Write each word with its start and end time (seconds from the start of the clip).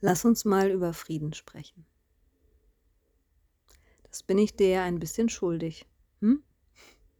Lass 0.00 0.24
uns 0.24 0.44
mal 0.44 0.70
über 0.70 0.92
Frieden 0.92 1.32
sprechen. 1.32 1.84
Das 4.04 4.22
bin 4.22 4.38
ich 4.38 4.54
dir 4.54 4.68
ja 4.68 4.84
ein 4.84 5.00
bisschen 5.00 5.28
schuldig. 5.28 5.86
Hm? 6.20 6.42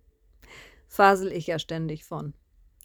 Fasel 0.89 1.33
ich 1.33 1.47
ja 1.47 1.59
ständig 1.59 2.05
von. 2.05 2.35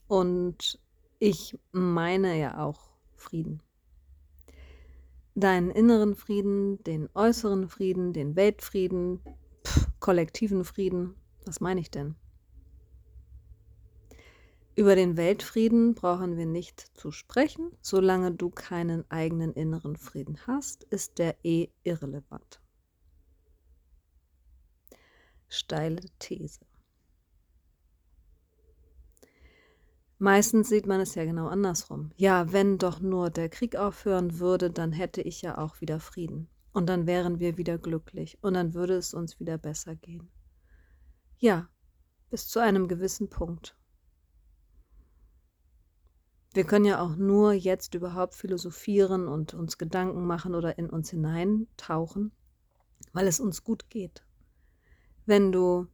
Und 0.08 0.80
ich 1.20 1.58
meine 1.72 2.38
ja 2.40 2.64
auch 2.64 2.92
Frieden. 3.16 3.62
Deinen 5.36 5.72
inneren 5.72 6.16
Frieden, 6.16 6.84
den 6.84 7.10
äußeren 7.14 7.70
Frieden, 7.70 8.14
den 8.14 8.36
Weltfrieden, 8.36 9.22
pff, 9.66 9.88
kollektiven 10.00 10.66
Frieden. 10.66 11.16
Was 11.46 11.60
meine 11.60 11.82
ich 11.82 11.90
denn? 11.90 12.16
Über 14.76 14.96
den 14.96 15.18
Weltfrieden 15.18 15.94
brauchen 15.94 16.36
wir 16.36 16.48
nicht 16.48 16.98
zu 16.98 17.12
sprechen. 17.12 17.72
Solange 17.82 18.32
du 18.32 18.50
keinen 18.50 19.10
eigenen 19.12 19.54
inneren 19.54 19.96
Frieden 19.98 20.40
hast, 20.48 20.84
ist 20.86 21.20
der 21.20 21.36
eh 21.44 21.70
irrelevant. 21.84 22.60
Steile 25.48 26.02
These. 26.18 26.60
Meistens 30.18 30.70
sieht 30.70 30.88
man 30.88 31.02
es 31.02 31.14
ja 31.14 31.26
genau 31.26 31.48
andersrum. 31.48 32.12
Ja, 32.16 32.52
wenn 32.52 32.80
doch 32.80 33.00
nur 33.00 33.30
der 33.30 33.50
Krieg 33.50 33.76
aufhören 33.76 34.40
würde, 34.40 34.72
dann 34.72 34.92
hätte 34.92 35.22
ich 35.22 35.44
ja 35.44 35.60
auch 35.60 35.82
wieder 35.82 36.00
Frieden. 36.00 36.50
Und 36.72 36.88
dann 36.88 37.06
wären 37.06 37.40
wir 37.40 37.58
wieder 37.58 37.78
glücklich 37.78 38.40
und 38.42 38.56
dann 38.56 38.74
würde 38.74 38.96
es 38.96 39.14
uns 39.14 39.40
wieder 39.40 39.60
besser 39.60 39.96
gehen. 39.96 40.32
Ja, 41.38 41.70
bis 42.32 42.48
zu 42.48 42.60
einem 42.60 42.88
gewissen 42.88 43.30
Punkt. 43.30 43.76
Wir 46.54 46.66
können 46.66 46.86
ja 46.86 47.02
auch 47.02 47.16
nur 47.16 47.54
jetzt 47.54 47.96
überhaupt 47.96 48.36
philosophieren 48.36 49.28
und 49.28 49.56
uns 49.56 49.80
Gedanken 49.80 50.26
machen 50.26 50.54
oder 50.54 50.78
in 50.78 50.90
uns 50.90 51.10
hineintauchen, 51.10 52.32
weil 53.12 53.28
es 53.28 53.40
uns 53.40 53.64
gut 53.64 53.90
geht. 53.90 54.24
Wenn 55.26 55.52
du 55.52 55.88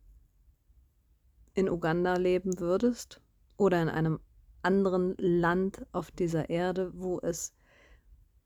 in 1.53 1.69
Uganda 1.69 2.15
leben 2.15 2.59
würdest 2.59 3.21
oder 3.55 3.81
in 3.81 3.89
einem 3.89 4.19
anderen 4.61 5.15
Land 5.17 5.85
auf 5.93 6.11
dieser 6.11 6.49
Erde, 6.49 6.91
wo 6.93 7.19
es 7.21 7.53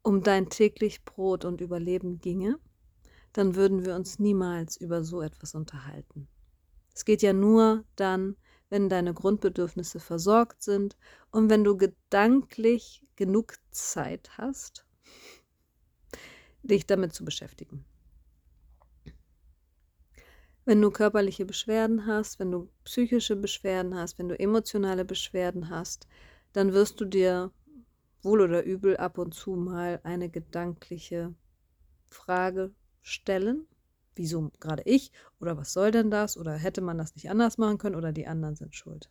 um 0.04 0.22
dein 0.22 0.50
täglich 0.50 1.04
Brot 1.06 1.46
und 1.46 1.62
Überleben 1.62 2.20
ginge, 2.20 2.60
dann 3.32 3.56
würden 3.56 3.86
wir 3.86 3.96
uns 3.96 4.20
niemals 4.20 4.78
über 4.78 5.04
so 5.04 5.22
etwas 5.22 5.56
unterhalten. 5.56 6.28
Es 6.94 7.06
geht 7.06 7.24
ja 7.24 7.34
nur 7.34 7.84
dann, 7.96 8.36
wenn 8.74 8.90
deine 8.90 9.14
Grundbedürfnisse 9.14 10.00
versorgt 10.00 10.64
sind 10.64 10.98
und 11.30 11.52
wenn 11.52 11.64
du 11.64 11.78
gedanklich 11.78 13.06
genug 13.16 13.54
Zeit 13.70 14.32
hast, 14.40 14.84
dich 16.64 16.88
damit 16.88 17.14
zu 17.14 17.24
beschäftigen. 17.24 17.86
Wenn 20.66 20.82
du 20.82 20.90
körperliche 20.90 21.46
Beschwerden 21.46 22.08
hast, 22.08 22.40
wenn 22.40 22.50
du 22.50 22.68
psychische 22.84 23.36
Beschwerden 23.36 23.94
hast, 23.94 24.18
wenn 24.18 24.30
du 24.30 24.40
emotionale 24.40 25.06
Beschwerden 25.06 25.70
hast, 25.70 26.08
dann 26.54 26.74
wirst 26.74 27.00
du 27.00 27.06
dir 27.06 27.52
wohl 28.24 28.42
oder 28.42 28.64
übel 28.64 28.98
ab 28.98 29.20
und 29.20 29.36
zu 29.36 29.52
mal 29.52 30.00
eine 30.02 30.32
gedankliche 30.32 31.36
Frage 32.10 32.74
stellen 33.02 33.68
wieso 34.16 34.52
gerade 34.60 34.84
ich 34.86 35.12
oder 35.40 35.58
was 35.58 35.74
soll 35.74 35.92
denn 35.92 36.12
das 36.12 36.38
oder 36.38 36.54
hätte 36.54 36.82
man 36.82 36.98
das 36.98 37.16
nicht 37.16 37.30
anders 37.30 37.58
machen 37.58 37.78
können 37.78 37.96
oder 37.96 38.12
die 38.12 38.28
anderen 38.28 38.56
sind 38.56 38.76
schuld. 38.76 39.10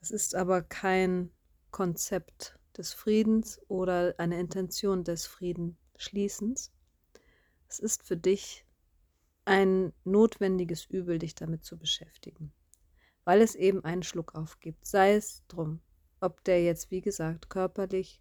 Das 0.00 0.10
ist 0.10 0.34
aber 0.34 0.62
kein 0.62 1.30
Konzept 1.70 2.58
des 2.76 2.92
Friedens 2.92 3.60
oder 3.68 4.14
eine 4.18 4.38
Intention 4.38 5.04
des 5.04 5.26
Friedensschließens. 5.26 6.72
Es 7.68 7.78
ist 7.78 8.02
für 8.02 8.16
dich 8.16 8.66
ein 9.44 9.92
notwendiges 10.04 10.84
Übel, 10.86 11.18
dich 11.18 11.34
damit 11.34 11.64
zu 11.64 11.78
beschäftigen, 11.78 12.52
weil 13.24 13.40
es 13.40 13.54
eben 13.54 13.84
einen 13.84 14.02
Schluck 14.02 14.34
aufgibt, 14.34 14.86
sei 14.86 15.14
es 15.14 15.42
drum, 15.48 15.80
ob 16.20 16.42
der 16.44 16.62
jetzt, 16.62 16.90
wie 16.90 17.00
gesagt, 17.00 17.50
körperlich, 17.50 18.20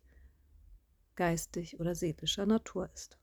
geistig 1.16 1.79
oder 1.79 1.96
seelischer 1.96 2.46
Natur 2.46 2.90
ist. 2.94 3.18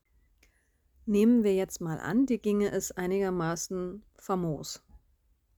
Nehmen 1.11 1.43
wir 1.43 1.53
jetzt 1.53 1.81
mal 1.81 1.99
an, 1.99 2.25
dir 2.25 2.37
ginge 2.37 2.71
es 2.71 2.93
einigermaßen 2.93 4.01
famos. 4.15 4.81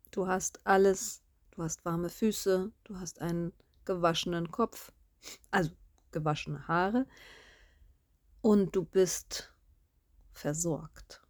Du 0.09 0.25
hast 0.25 0.66
alles, 0.66 1.22
du 1.52 1.62
hast 1.62 1.86
warme 1.86 2.09
Füße, 2.09 2.72
du 2.84 3.00
hast 3.00 3.22
einen 3.22 3.53
gewaschenen 3.86 4.50
Kopf, 4.50 4.91
also 5.52 5.69
gewaschene 6.09 6.68
Haare 6.68 7.06
und 8.41 8.75
du 8.75 8.84
bist 8.84 9.53
versorgt. 10.31 11.22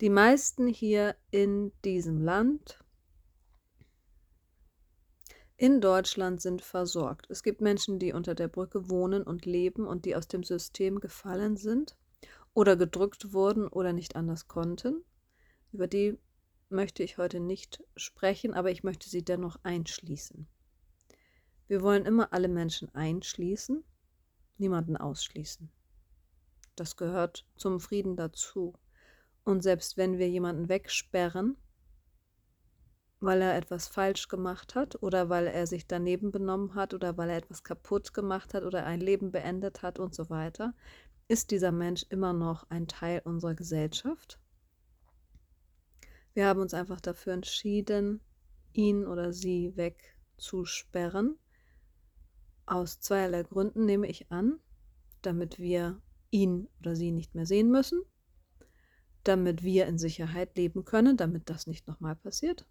Die 0.00 0.08
meisten 0.08 0.68
hier 0.68 1.16
in 1.32 1.70
diesem 1.84 2.18
Land 2.18 2.82
in 5.56 5.80
Deutschland 5.80 6.40
sind 6.40 6.62
versorgt. 6.62 7.26
Es 7.30 7.42
gibt 7.42 7.60
Menschen, 7.60 7.98
die 7.98 8.12
unter 8.12 8.34
der 8.34 8.48
Brücke 8.48 8.88
wohnen 8.90 9.22
und 9.22 9.46
leben 9.46 9.86
und 9.86 10.04
die 10.04 10.16
aus 10.16 10.26
dem 10.26 10.42
System 10.42 10.98
gefallen 11.00 11.56
sind 11.56 11.96
oder 12.54 12.76
gedrückt 12.76 13.32
wurden 13.32 13.68
oder 13.68 13.92
nicht 13.92 14.16
anders 14.16 14.48
konnten. 14.48 15.04
Über 15.72 15.86
die 15.86 16.18
möchte 16.70 17.02
ich 17.02 17.18
heute 17.18 17.38
nicht 17.38 17.82
sprechen, 17.96 18.54
aber 18.54 18.70
ich 18.70 18.82
möchte 18.82 19.08
sie 19.08 19.24
dennoch 19.24 19.56
einschließen. 19.62 20.48
Wir 21.68 21.82
wollen 21.82 22.04
immer 22.04 22.32
alle 22.32 22.48
Menschen 22.48 22.94
einschließen, 22.94 23.84
niemanden 24.58 24.96
ausschließen. 24.96 25.70
Das 26.76 26.96
gehört 26.96 27.46
zum 27.56 27.80
Frieden 27.80 28.16
dazu. 28.16 28.74
Und 29.44 29.62
selbst 29.62 29.96
wenn 29.96 30.18
wir 30.18 30.28
jemanden 30.28 30.68
wegsperren, 30.68 31.56
weil 33.24 33.40
er 33.40 33.56
etwas 33.56 33.88
falsch 33.88 34.28
gemacht 34.28 34.74
hat 34.74 35.02
oder 35.02 35.30
weil 35.30 35.46
er 35.46 35.66
sich 35.66 35.86
daneben 35.86 36.30
benommen 36.30 36.74
hat 36.74 36.92
oder 36.92 37.16
weil 37.16 37.30
er 37.30 37.38
etwas 37.38 37.64
kaputt 37.64 38.12
gemacht 38.12 38.52
hat 38.52 38.64
oder 38.64 38.84
ein 38.84 39.00
Leben 39.00 39.32
beendet 39.32 39.82
hat 39.82 39.98
und 39.98 40.14
so 40.14 40.28
weiter, 40.28 40.74
ist 41.26 41.50
dieser 41.50 41.72
Mensch 41.72 42.04
immer 42.10 42.34
noch 42.34 42.68
ein 42.68 42.86
Teil 42.86 43.22
unserer 43.24 43.54
Gesellschaft. 43.54 44.38
Wir 46.34 46.46
haben 46.46 46.60
uns 46.60 46.74
einfach 46.74 47.00
dafür 47.00 47.32
entschieden, 47.32 48.20
ihn 48.74 49.06
oder 49.06 49.32
sie 49.32 49.74
wegzusperren. 49.74 51.38
Aus 52.66 53.00
zweierlei 53.00 53.44
Gründen 53.44 53.86
nehme 53.86 54.06
ich 54.06 54.30
an, 54.30 54.58
damit 55.22 55.58
wir 55.58 56.02
ihn 56.30 56.68
oder 56.80 56.94
sie 56.94 57.10
nicht 57.10 57.34
mehr 57.34 57.46
sehen 57.46 57.70
müssen, 57.70 58.02
damit 59.22 59.62
wir 59.62 59.86
in 59.86 59.96
Sicherheit 59.96 60.56
leben 60.58 60.84
können, 60.84 61.16
damit 61.16 61.48
das 61.48 61.66
nicht 61.66 61.88
nochmal 61.88 62.16
passiert 62.16 62.66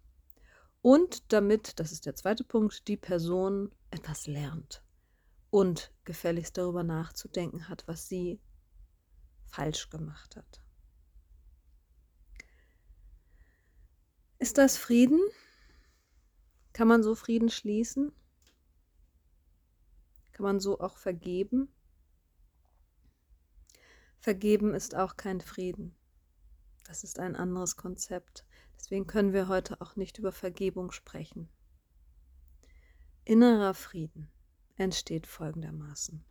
und 0.84 1.32
damit, 1.32 1.80
das 1.80 1.92
ist 1.92 2.04
der 2.04 2.14
zweite 2.14 2.44
Punkt, 2.44 2.88
die 2.88 2.98
Person 2.98 3.74
etwas 3.90 4.26
lernt 4.26 4.84
und 5.48 5.90
gefälligst 6.04 6.58
darüber 6.58 6.82
nachzudenken 6.82 7.70
hat, 7.70 7.88
was 7.88 8.06
sie 8.06 8.38
falsch 9.46 9.88
gemacht 9.88 10.36
hat. 10.36 10.62
Ist 14.38 14.58
das 14.58 14.76
Frieden? 14.76 15.18
Kann 16.74 16.86
man 16.86 17.02
so 17.02 17.14
Frieden 17.14 17.48
schließen? 17.48 18.12
Kann 20.32 20.44
man 20.44 20.60
so 20.60 20.80
auch 20.80 20.98
vergeben? 20.98 21.72
Vergeben 24.18 24.74
ist 24.74 24.94
auch 24.94 25.16
kein 25.16 25.40
Frieden. 25.40 25.96
Das 26.86 27.04
ist 27.04 27.18
ein 27.18 27.36
anderes 27.36 27.78
Konzept. 27.78 28.44
Deswegen 28.76 29.06
können 29.06 29.32
wir 29.32 29.48
heute 29.48 29.80
auch 29.80 29.96
nicht 29.96 30.18
über 30.18 30.32
Vergebung 30.32 30.92
sprechen. 30.92 31.48
Innerer 33.24 33.74
Frieden 33.74 34.30
entsteht 34.76 35.26
folgendermaßen. 35.26 36.24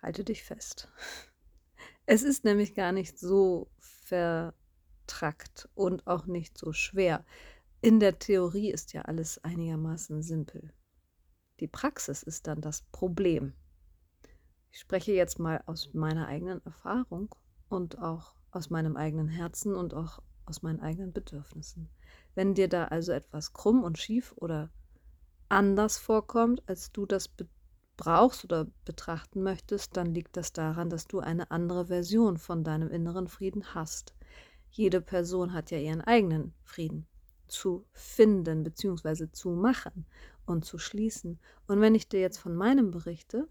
Halte 0.00 0.24
dich 0.24 0.44
fest. 0.44 0.88
Es 2.10 2.22
ist 2.22 2.42
nämlich 2.42 2.74
gar 2.74 2.92
nicht 2.92 3.18
so 3.18 3.70
vertrackt 3.78 5.68
und 5.74 6.06
auch 6.06 6.24
nicht 6.24 6.56
so 6.56 6.72
schwer. 6.72 7.22
In 7.82 8.00
der 8.00 8.18
Theorie 8.18 8.70
ist 8.72 8.94
ja 8.94 9.02
alles 9.02 9.44
einigermaßen 9.44 10.22
simpel. 10.22 10.72
Die 11.60 11.68
Praxis 11.68 12.22
ist 12.22 12.46
dann 12.46 12.62
das 12.62 12.80
Problem. 12.92 13.52
Ich 14.72 14.80
spreche 14.80 15.12
jetzt 15.12 15.38
mal 15.38 15.62
aus 15.66 15.92
meiner 15.92 16.28
eigenen 16.28 16.64
Erfahrung 16.64 17.34
und 17.68 17.98
auch 17.98 18.34
aus 18.50 18.70
meinem 18.70 18.96
eigenen 18.96 19.28
Herzen 19.28 19.74
und 19.74 19.92
auch 19.92 20.22
aus 20.48 20.62
meinen 20.62 20.80
eigenen 20.80 21.12
Bedürfnissen. 21.12 21.88
Wenn 22.34 22.54
dir 22.54 22.68
da 22.68 22.86
also 22.86 23.12
etwas 23.12 23.52
krumm 23.52 23.84
und 23.84 23.98
schief 23.98 24.32
oder 24.36 24.70
anders 25.48 25.98
vorkommt, 25.98 26.62
als 26.68 26.92
du 26.92 27.06
das 27.06 27.30
brauchst 27.96 28.44
oder 28.44 28.66
betrachten 28.84 29.42
möchtest, 29.42 29.96
dann 29.96 30.14
liegt 30.14 30.36
das 30.36 30.52
daran, 30.52 30.90
dass 30.90 31.06
du 31.06 31.20
eine 31.20 31.50
andere 31.50 31.86
Version 31.86 32.38
von 32.38 32.64
deinem 32.64 32.90
inneren 32.90 33.28
Frieden 33.28 33.74
hast. 33.74 34.14
Jede 34.70 35.00
Person 35.00 35.52
hat 35.52 35.70
ja 35.70 35.78
ihren 35.78 36.00
eigenen 36.00 36.54
Frieden. 36.64 37.06
zu 37.48 37.86
finden 37.92 38.62
bzw. 38.62 39.30
zu 39.32 39.50
machen 39.50 40.06
und 40.44 40.64
zu 40.66 40.78
schließen. 40.78 41.40
Und 41.66 41.80
wenn 41.80 41.94
ich 41.94 42.08
dir 42.08 42.20
jetzt 42.20 42.38
von 42.38 42.54
meinem 42.54 42.90
berichte, 42.90 43.48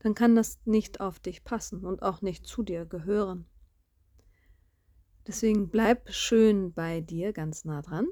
dann 0.00 0.14
kann 0.14 0.36
das 0.36 0.58
nicht 0.66 1.00
auf 1.00 1.18
dich 1.18 1.44
passen 1.44 1.84
und 1.86 2.02
auch 2.02 2.20
nicht 2.20 2.46
zu 2.46 2.62
dir 2.62 2.84
gehören. 2.84 3.46
Deswegen 5.26 5.70
bleib 5.70 6.12
schön 6.12 6.74
bei 6.74 7.00
dir 7.00 7.32
ganz 7.32 7.64
nah 7.64 7.80
dran 7.80 8.08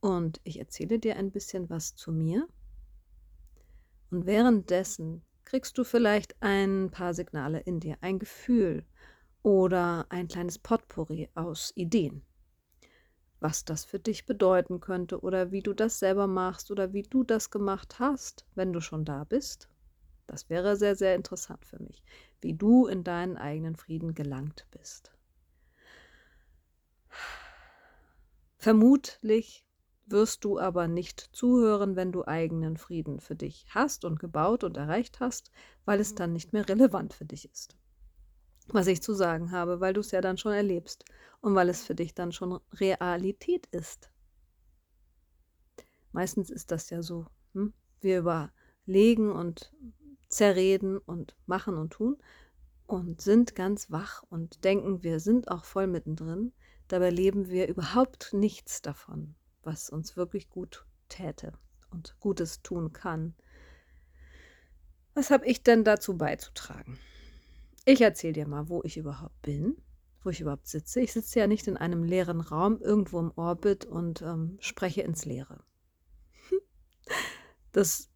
und 0.00 0.40
ich 0.44 0.60
erzähle 0.60 1.00
dir 1.00 1.16
ein 1.16 1.32
bisschen 1.32 1.68
was 1.68 1.96
zu 1.96 2.12
mir. 2.12 2.46
Und 4.10 4.26
währenddessen 4.26 5.22
kriegst 5.44 5.76
du 5.76 5.82
vielleicht 5.82 6.40
ein 6.40 6.90
paar 6.92 7.14
Signale 7.14 7.58
in 7.60 7.80
dir, 7.80 7.96
ein 8.00 8.20
Gefühl 8.20 8.84
oder 9.42 10.06
ein 10.10 10.28
kleines 10.28 10.58
Potpourri 10.58 11.28
aus 11.34 11.72
Ideen, 11.74 12.22
was 13.40 13.64
das 13.64 13.84
für 13.84 13.98
dich 13.98 14.24
bedeuten 14.24 14.78
könnte 14.78 15.20
oder 15.20 15.50
wie 15.50 15.62
du 15.62 15.72
das 15.72 15.98
selber 15.98 16.28
machst 16.28 16.70
oder 16.70 16.92
wie 16.92 17.02
du 17.02 17.24
das 17.24 17.50
gemacht 17.50 17.98
hast, 17.98 18.46
wenn 18.54 18.72
du 18.72 18.80
schon 18.80 19.04
da 19.04 19.24
bist. 19.24 19.68
Das 20.28 20.48
wäre 20.48 20.76
sehr, 20.76 20.94
sehr 20.94 21.16
interessant 21.16 21.64
für 21.64 21.82
mich, 21.82 22.04
wie 22.40 22.54
du 22.54 22.86
in 22.86 23.02
deinen 23.02 23.36
eigenen 23.36 23.74
Frieden 23.74 24.14
gelangt 24.14 24.68
bist. 24.70 25.10
Vermutlich 28.60 29.66
wirst 30.04 30.44
du 30.44 30.58
aber 30.58 30.86
nicht 30.86 31.30
zuhören, 31.32 31.96
wenn 31.96 32.12
du 32.12 32.26
eigenen 32.26 32.76
Frieden 32.76 33.18
für 33.18 33.34
dich 33.34 33.64
hast 33.70 34.04
und 34.04 34.20
gebaut 34.20 34.64
und 34.64 34.76
erreicht 34.76 35.18
hast, 35.18 35.50
weil 35.86 35.98
es 35.98 36.14
dann 36.14 36.34
nicht 36.34 36.52
mehr 36.52 36.68
relevant 36.68 37.14
für 37.14 37.24
dich 37.24 37.50
ist. 37.50 37.78
Was 38.68 38.86
ich 38.86 39.02
zu 39.02 39.14
sagen 39.14 39.50
habe, 39.50 39.80
weil 39.80 39.94
du 39.94 40.00
es 40.00 40.10
ja 40.10 40.20
dann 40.20 40.36
schon 40.36 40.52
erlebst 40.52 41.06
und 41.40 41.54
weil 41.54 41.70
es 41.70 41.84
für 41.86 41.94
dich 41.94 42.14
dann 42.14 42.32
schon 42.32 42.60
Realität 42.74 43.66
ist. 43.70 44.10
Meistens 46.12 46.50
ist 46.50 46.70
das 46.70 46.90
ja 46.90 47.02
so. 47.02 47.24
Hm? 47.54 47.72
Wir 48.02 48.18
überlegen 48.18 49.32
und 49.32 49.72
zerreden 50.28 50.98
und 50.98 51.34
machen 51.46 51.78
und 51.78 51.94
tun 51.94 52.18
und 52.86 53.22
sind 53.22 53.54
ganz 53.54 53.90
wach 53.90 54.22
und 54.28 54.64
denken, 54.64 55.02
wir 55.02 55.18
sind 55.18 55.50
auch 55.50 55.64
voll 55.64 55.86
mittendrin. 55.86 56.52
Dabei 56.90 57.10
leben 57.10 57.48
wir 57.48 57.68
überhaupt 57.68 58.32
nichts 58.32 58.82
davon 58.82 59.34
was 59.62 59.90
uns 59.90 60.16
wirklich 60.16 60.48
gut 60.48 60.84
täte 61.08 61.52
und 61.90 62.16
Gutes 62.20 62.62
tun 62.62 62.92
kann. 62.92 63.34
Was 65.14 65.30
habe 65.30 65.46
ich 65.46 65.62
denn 65.62 65.84
dazu 65.84 66.16
beizutragen? 66.16 66.98
Ich 67.84 68.00
erzähle 68.00 68.34
dir 68.34 68.48
mal, 68.48 68.68
wo 68.68 68.82
ich 68.84 68.96
überhaupt 68.96 69.40
bin, 69.42 69.76
wo 70.22 70.30
ich 70.30 70.40
überhaupt 70.40 70.68
sitze. 70.68 71.00
Ich 71.00 71.12
sitze 71.12 71.40
ja 71.40 71.46
nicht 71.46 71.66
in 71.66 71.76
einem 71.76 72.04
leeren 72.04 72.40
Raum 72.40 72.80
irgendwo 72.80 73.18
im 73.18 73.32
Orbit 73.34 73.84
und 73.84 74.22
ähm, 74.22 74.58
spreche 74.60 75.02
ins 75.02 75.24
Leere. 75.24 75.62
Das 77.72 78.10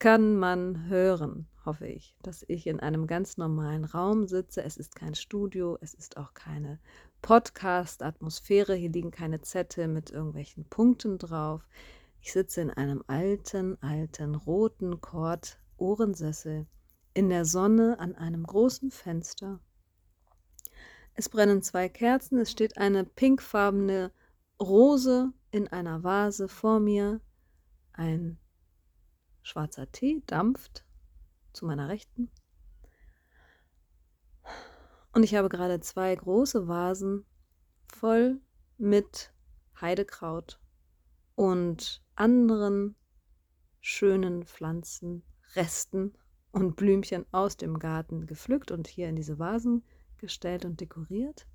kann 0.00 0.36
man 0.36 0.88
hören, 0.88 1.48
hoffe 1.64 1.86
ich, 1.86 2.16
dass 2.22 2.44
ich 2.48 2.66
in 2.66 2.80
einem 2.80 3.06
ganz 3.06 3.36
normalen 3.36 3.84
Raum 3.84 4.26
sitze. 4.26 4.64
Es 4.64 4.76
ist 4.76 4.96
kein 4.96 5.14
Studio, 5.14 5.78
es 5.80 5.94
ist 5.94 6.16
auch 6.16 6.34
keine 6.34 6.80
Podcast-Atmosphäre. 7.22 8.74
Hier 8.74 8.90
liegen 8.90 9.10
keine 9.10 9.40
Zettel 9.40 9.88
mit 9.88 10.10
irgendwelchen 10.10 10.64
Punkten 10.64 11.18
drauf. 11.18 11.66
Ich 12.20 12.32
sitze 12.32 12.60
in 12.60 12.70
einem 12.70 13.02
alten, 13.06 13.80
alten, 13.82 14.34
roten 14.34 15.00
Kord-Ohrensessel 15.00 16.66
in 17.14 17.28
der 17.28 17.44
Sonne 17.44 17.98
an 17.98 18.14
einem 18.14 18.44
großen 18.44 18.90
Fenster. 18.90 19.60
Es 21.14 21.28
brennen 21.28 21.62
zwei 21.62 21.88
Kerzen, 21.88 22.38
es 22.38 22.50
steht 22.50 22.78
eine 22.78 23.04
pinkfarbene 23.04 24.12
Rose 24.60 25.32
in 25.50 25.68
einer 25.68 26.04
Vase 26.04 26.48
vor 26.48 26.80
mir. 26.80 27.20
Ein 27.92 28.38
schwarzer 29.42 29.90
Tee 29.90 30.22
dampft 30.26 30.84
zu 31.52 31.66
meiner 31.66 31.88
Rechten. 31.88 32.30
Und 35.18 35.24
ich 35.24 35.34
habe 35.34 35.48
gerade 35.48 35.80
zwei 35.80 36.14
große 36.14 36.68
Vasen 36.68 37.26
voll 37.88 38.40
mit 38.76 39.34
Heidekraut 39.80 40.60
und 41.34 42.04
anderen 42.14 42.94
schönen 43.80 44.44
Pflanzen, 44.44 45.24
Resten 45.56 46.12
und 46.52 46.76
Blümchen 46.76 47.26
aus 47.32 47.56
dem 47.56 47.80
Garten 47.80 48.26
gepflückt 48.26 48.70
und 48.70 48.86
hier 48.86 49.08
in 49.08 49.16
diese 49.16 49.40
Vasen 49.40 49.84
gestellt 50.18 50.64
und 50.64 50.80
dekoriert. 50.80 51.48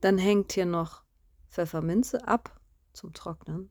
Dann 0.00 0.16
hängt 0.16 0.52
hier 0.52 0.64
noch 0.64 1.04
Pfefferminze 1.50 2.26
ab 2.26 2.58
zum 2.94 3.12
Trocknen. 3.12 3.68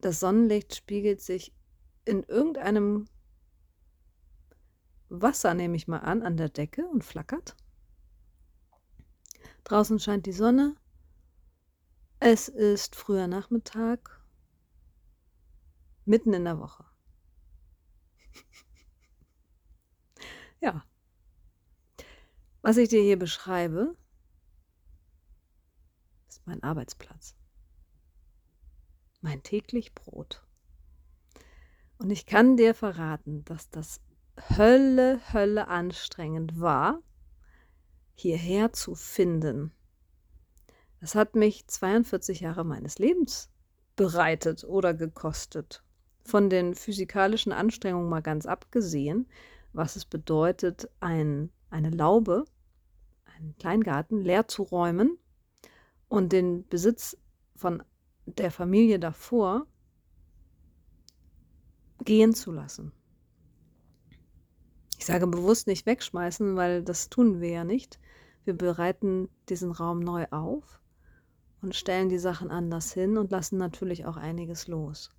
Das 0.00 0.20
Sonnenlicht 0.20 0.74
spiegelt 0.74 1.20
sich 1.20 1.54
in 2.06 2.22
irgendeinem 2.22 3.04
Wasser, 5.20 5.52
nehme 5.52 5.76
ich 5.76 5.88
mal 5.88 5.98
an, 5.98 6.22
an 6.22 6.38
der 6.38 6.48
Decke 6.48 6.86
und 6.86 7.04
flackert. 7.04 7.54
Draußen 9.64 9.98
scheint 9.98 10.24
die 10.24 10.32
Sonne. 10.32 10.74
Es 12.18 12.48
ist 12.48 12.96
früher 12.96 13.26
Nachmittag, 13.26 14.22
mitten 16.06 16.32
in 16.32 16.44
der 16.44 16.58
Woche. 16.58 16.86
ja. 20.60 20.82
Was 22.62 22.78
ich 22.78 22.88
dir 22.88 23.02
hier 23.02 23.18
beschreibe, 23.18 23.94
ist 26.28 26.46
mein 26.46 26.62
Arbeitsplatz. 26.62 27.34
Mein 29.20 29.42
täglich 29.42 29.94
Brot. 29.94 30.42
Und 31.98 32.10
ich 32.10 32.24
kann 32.24 32.56
dir 32.56 32.74
verraten, 32.74 33.44
dass 33.44 33.68
das 33.68 34.00
Hölle, 34.36 35.20
Hölle 35.32 35.68
anstrengend 35.68 36.60
war, 36.60 37.00
hierher 38.14 38.72
zu 38.72 38.94
finden. 38.94 39.72
Das 41.00 41.14
hat 41.14 41.34
mich 41.34 41.66
42 41.66 42.40
Jahre 42.40 42.64
meines 42.64 42.98
Lebens 42.98 43.50
bereitet 43.96 44.64
oder 44.64 44.94
gekostet. 44.94 45.82
Von 46.24 46.48
den 46.48 46.74
physikalischen 46.74 47.52
Anstrengungen 47.52 48.08
mal 48.08 48.22
ganz 48.22 48.46
abgesehen, 48.46 49.28
was 49.72 49.96
es 49.96 50.04
bedeutet, 50.04 50.88
ein, 51.00 51.50
eine 51.70 51.90
Laube, 51.90 52.44
einen 53.24 53.56
Kleingarten 53.56 54.20
leer 54.20 54.46
zu 54.48 54.62
räumen 54.62 55.18
und 56.08 56.32
den 56.32 56.66
Besitz 56.68 57.16
von 57.56 57.82
der 58.26 58.50
Familie 58.50 58.98
davor 58.98 59.66
gehen 62.04 62.34
zu 62.34 62.52
lassen. 62.52 62.92
Ich 65.02 65.06
sage 65.06 65.26
bewusst 65.26 65.66
nicht 65.66 65.84
wegschmeißen, 65.84 66.54
weil 66.54 66.84
das 66.84 67.08
tun 67.08 67.40
wir 67.40 67.48
ja 67.48 67.64
nicht. 67.64 67.98
Wir 68.44 68.54
bereiten 68.56 69.28
diesen 69.48 69.72
Raum 69.72 69.98
neu 69.98 70.26
auf 70.30 70.80
und 71.60 71.74
stellen 71.74 72.08
die 72.08 72.20
Sachen 72.20 72.52
anders 72.52 72.92
hin 72.92 73.18
und 73.18 73.32
lassen 73.32 73.56
natürlich 73.58 74.06
auch 74.06 74.16
einiges 74.16 74.68
los. 74.68 75.10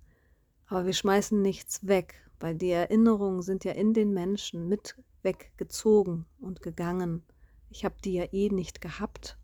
Aber 0.68 0.86
wir 0.86 0.94
schmeißen 0.94 1.42
nichts 1.42 1.86
weg, 1.86 2.14
weil 2.40 2.54
die 2.54 2.70
Erinnerungen 2.70 3.42
sind 3.42 3.62
ja 3.64 3.72
in 3.72 3.92
den 3.92 4.14
Menschen 4.14 4.70
mit 4.70 4.96
weggezogen 5.20 6.24
und 6.40 6.62
gegangen. 6.62 7.22
Ich 7.68 7.84
habe 7.84 7.96
die 8.02 8.14
ja 8.14 8.24
eh 8.32 8.48
nicht 8.48 8.80
gehabt. 8.80 9.36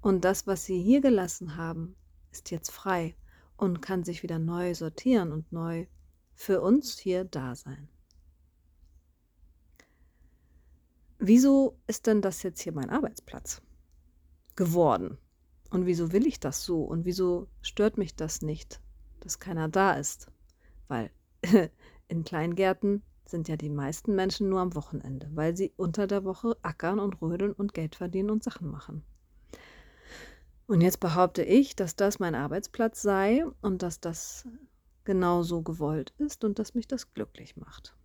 Und 0.00 0.24
das, 0.24 0.46
was 0.46 0.64
sie 0.64 0.80
hier 0.80 1.00
gelassen 1.00 1.56
haben, 1.56 1.96
ist 2.30 2.52
jetzt 2.52 2.70
frei 2.70 3.16
und 3.56 3.82
kann 3.82 4.04
sich 4.04 4.22
wieder 4.22 4.38
neu 4.38 4.76
sortieren 4.76 5.32
und 5.32 5.50
neu 5.50 5.88
für 6.36 6.60
uns 6.60 7.00
hier 7.00 7.24
da 7.24 7.56
sein. 7.56 7.88
Wieso 11.18 11.78
ist 11.86 12.06
denn 12.06 12.22
das 12.22 12.42
jetzt 12.42 12.60
hier 12.60 12.72
mein 12.72 12.90
Arbeitsplatz 12.90 13.62
geworden? 14.56 15.18
Und 15.70 15.86
wieso 15.86 16.12
will 16.12 16.26
ich 16.26 16.40
das 16.40 16.64
so? 16.64 16.82
Und 16.82 17.04
wieso 17.04 17.48
stört 17.60 17.98
mich 17.98 18.16
das 18.16 18.42
nicht, 18.42 18.80
dass 19.20 19.38
keiner 19.38 19.68
da 19.68 19.92
ist? 19.92 20.30
Weil 20.88 21.10
in 22.08 22.24
Kleingärten 22.24 23.02
sind 23.26 23.48
ja 23.48 23.56
die 23.56 23.68
meisten 23.68 24.14
Menschen 24.14 24.48
nur 24.48 24.60
am 24.60 24.74
Wochenende, 24.74 25.28
weil 25.34 25.56
sie 25.56 25.72
unter 25.76 26.06
der 26.06 26.24
Woche 26.24 26.56
ackern 26.62 26.98
und 26.98 27.20
rödeln 27.20 27.52
und 27.52 27.74
Geld 27.74 27.94
verdienen 27.94 28.30
und 28.30 28.42
Sachen 28.42 28.70
machen. 28.70 29.04
Und 30.66 30.80
jetzt 30.80 31.00
behaupte 31.00 31.42
ich, 31.42 31.76
dass 31.76 31.96
das 31.96 32.18
mein 32.18 32.34
Arbeitsplatz 32.34 33.02
sei 33.02 33.44
und 33.60 33.82
dass 33.82 34.00
das 34.00 34.46
genauso 35.04 35.62
gewollt 35.62 36.12
ist 36.18 36.44
und 36.44 36.58
dass 36.58 36.74
mich 36.74 36.86
das 36.86 37.12
glücklich 37.14 37.56
macht. 37.56 37.97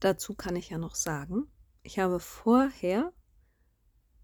Dazu 0.00 0.34
kann 0.34 0.56
ich 0.56 0.70
ja 0.70 0.78
noch 0.78 0.94
sagen, 0.94 1.50
ich 1.82 1.98
habe 1.98 2.20
vorher 2.20 3.12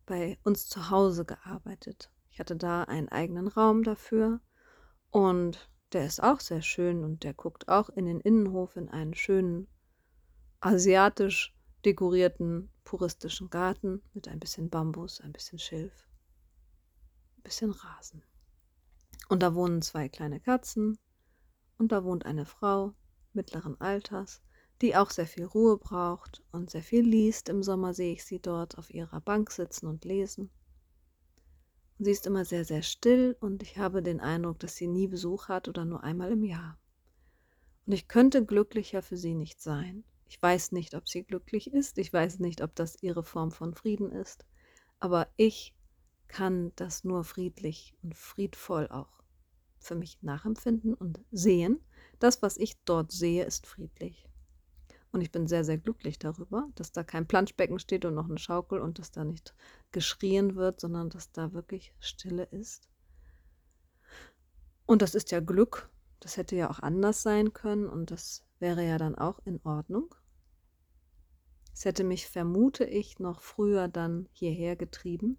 bei 0.07 0.39
uns 0.45 0.69
zu 0.69 0.91
Hause 0.91 1.25
gearbeitet. 1.25 2.11
Ich 2.31 2.41
hatte 2.41 2.57
da 2.57 2.85
einen 2.85 3.09
eigenen 3.09 3.49
Raum 3.49 3.83
dafür 3.83 4.41
und 5.11 5.71
der 5.93 6.07
ist 6.07 6.23
auch 6.23 6.41
sehr 6.41 6.63
schön 6.63 7.05
und 7.05 7.23
der 7.25 7.35
guckt 7.35 7.69
auch 7.69 7.89
in 7.91 8.07
den 8.07 8.21
Innenhof 8.21 8.77
in 8.77 8.89
einen 8.89 9.15
schönen 9.15 9.69
asiatisch 10.61 11.55
dekorierten 11.85 12.71
puristischen 12.85 13.51
Garten 13.51 14.03
mit 14.13 14.29
ein 14.29 14.41
bisschen 14.41 14.71
Bambus, 14.71 15.21
ein 15.21 15.33
bisschen 15.33 15.59
Schilf, 15.59 16.07
ein 17.39 17.43
bisschen 17.43 17.71
Rasen. 17.71 18.23
Und 19.29 19.43
da 19.43 19.55
wohnen 19.55 19.83
zwei 19.83 20.09
kleine 20.09 20.41
Katzen 20.41 20.99
und 21.79 21.93
da 21.93 22.05
wohnt 22.05 22.27
eine 22.27 22.47
Frau 22.47 22.95
mittleren 23.33 23.81
Alters, 23.81 24.43
die 24.81 24.97
auch 24.97 25.11
sehr 25.11 25.27
viel 25.27 25.45
Ruhe 25.45 25.77
braucht 25.77 26.43
und 26.51 26.71
sehr 26.71 26.83
viel 26.83 27.07
liest. 27.07 27.49
Im 27.49 27.63
Sommer 27.63 27.95
sehe 27.95 28.13
ich 28.13 28.25
sie 28.25 28.41
dort 28.41 28.79
auf 28.79 28.91
ihrer 28.93 29.21
Bank 29.21 29.51
sitzen 29.51 29.87
und 29.87 30.05
lesen. 30.05 30.51
Sie 31.99 32.11
ist 32.11 32.27
immer 32.27 32.45
sehr, 32.45 32.65
sehr 32.65 32.83
still 32.83 33.37
und 33.39 33.63
ich 33.63 33.79
habe 33.79 34.03
den 34.03 34.21
Eindruck, 34.21 34.59
dass 34.59 34.75
sie 34.75 34.89
nie 34.89 35.07
Besuch 35.07 35.49
hat 35.49 35.69
oder 35.69 35.85
nur 35.85 36.03
einmal 36.03 36.33
im 36.33 36.43
Jahr. 36.43 36.79
Und 37.87 37.93
ich 37.93 38.09
könnte 38.09 38.45
glücklicher 38.45 39.03
für 39.03 39.17
sie 39.17 39.35
nicht 39.35 39.61
sein. 39.61 40.05
Ich 40.27 40.41
weiß 40.41 40.73
nicht, 40.73 40.95
ob 40.95 41.09
sie 41.09 41.23
glücklich 41.23 41.73
ist, 41.73 41.99
ich 41.99 42.13
weiß 42.13 42.39
nicht, 42.39 42.63
ob 42.63 42.75
das 42.75 42.97
ihre 43.03 43.23
Form 43.23 43.53
von 43.53 43.75
Frieden 43.75 44.11
ist, 44.11 44.47
aber 44.99 45.29
ich 45.37 45.75
kann 46.27 46.73
das 46.77 47.05
nur 47.05 47.23
friedlich 47.23 47.95
und 48.03 48.17
friedvoll 48.17 48.89
auch 48.89 49.23
für 49.79 49.95
mich 49.95 50.23
nachempfinden 50.23 50.95
und 50.95 51.21
sehen. 51.31 51.85
Das, 52.19 52.41
was 52.41 52.57
ich 52.57 52.77
dort 52.85 53.13
sehe, 53.13 53.45
ist 53.45 53.67
friedlich. 53.67 54.27
Und 55.13 55.21
ich 55.21 55.31
bin 55.31 55.47
sehr, 55.47 55.63
sehr 55.63 55.77
glücklich 55.77 56.19
darüber, 56.19 56.69
dass 56.75 56.91
da 56.91 57.05
kein 57.05 57.29
Planschbecken 57.29 57.79
steht 57.79 58.07
und 58.07 58.15
noch 58.15 58.29
eine 58.29 58.39
Schaukel 58.39 58.81
und 58.81 58.99
dass 58.99 59.11
da 59.11 59.25
nicht 59.25 59.55
geschrien 59.93 60.57
wird, 60.57 60.81
sondern 60.81 61.11
dass 61.11 61.31
da 61.31 61.53
wirklich 61.53 61.95
Stille 62.01 62.45
ist. 62.45 62.89
Und 64.87 65.03
das 65.03 65.15
ist 65.15 65.31
ja 65.31 65.41
Glück. 65.41 65.91
Das 66.21 66.37
hätte 66.37 66.57
ja 66.57 66.71
auch 66.71 66.79
anders 66.79 67.23
sein 67.23 67.53
können 67.53 67.87
und 67.87 68.11
das 68.11 68.45
wäre 68.59 68.87
ja 68.87 68.97
dann 68.97 69.15
auch 69.15 69.39
in 69.45 69.61
Ordnung. 69.65 70.15
Es 71.75 71.85
hätte 71.85 72.05
mich, 72.05 72.29
vermute 72.29 72.85
ich, 72.85 73.19
noch 73.19 73.43
früher 73.43 73.89
dann 73.89 74.29
hierher 74.33 74.77
getrieben. 74.77 75.39